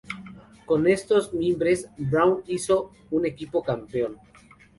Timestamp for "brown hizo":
1.95-2.89